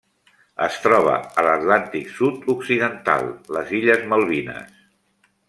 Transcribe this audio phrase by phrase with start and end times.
[0.67, 4.83] Es troba a l'Atlàntic sud-occidental: les illes Malvines.